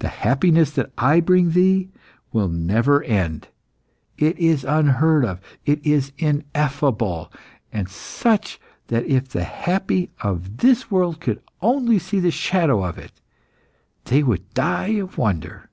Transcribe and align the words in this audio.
The 0.00 0.08
happiness 0.08 0.70
that 0.72 0.90
I 0.98 1.20
bring 1.20 1.52
thee 1.52 1.88
will 2.34 2.48
never 2.50 3.02
end; 3.02 3.48
it 4.18 4.38
is 4.38 4.62
unheard 4.62 5.24
of, 5.24 5.40
it 5.64 5.80
is 5.86 6.12
ineffable, 6.18 7.32
and 7.72 7.88
such 7.88 8.60
that 8.88 9.06
if 9.06 9.30
the 9.30 9.44
happy 9.44 10.10
of 10.20 10.58
this 10.58 10.90
world 10.90 11.18
could 11.18 11.40
only 11.62 11.98
see 11.98 12.18
a 12.18 12.30
shadow 12.30 12.84
of 12.84 12.98
it 12.98 13.22
they 14.04 14.22
would 14.22 14.52
die 14.52 14.88
of 14.96 15.16
wonder." 15.16 15.70